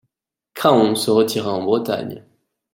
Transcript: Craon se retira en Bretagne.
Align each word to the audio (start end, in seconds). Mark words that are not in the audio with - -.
Craon 0.55 0.95
se 0.95 1.11
retira 1.11 1.51
en 1.53 1.61
Bretagne. 1.63 2.23